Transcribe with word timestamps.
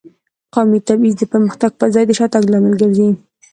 قومي 0.53 0.79
تبعیض 0.87 1.15
د 1.19 1.23
پرمختګ 1.33 1.71
په 1.79 1.85
ځای 1.93 2.03
د 2.07 2.11
شاتګ 2.19 2.43
لامل 2.51 2.73
ګرځي. 2.81 3.09